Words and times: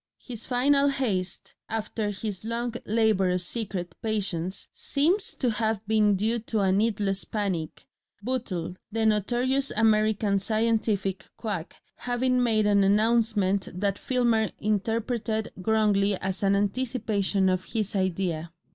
His 0.17 0.47
final 0.47 0.87
haste 0.89 1.53
after 1.69 2.09
his 2.09 2.43
long 2.43 2.73
laborious 2.87 3.45
secret 3.45 3.93
patience 4.01 4.67
seems 4.73 5.35
to 5.35 5.51
have 5.51 5.87
been 5.87 6.15
due 6.15 6.39
to 6.39 6.61
a 6.61 6.71
needless 6.71 7.23
panic, 7.23 7.85
Bootle, 8.23 8.77
the 8.91 9.05
notorious 9.05 9.69
American 9.69 10.39
scientific 10.39 11.27
quack, 11.37 11.75
having 11.97 12.41
made 12.41 12.65
an 12.65 12.83
announcement 12.83 13.69
that 13.79 13.99
Filmer 13.99 14.49
interpreted 14.57 15.51
wrongly 15.55 16.15
as 16.15 16.41
an 16.41 16.55
anticipation 16.55 17.47
of 17.47 17.65
his 17.65 17.95
idea. 17.95 18.51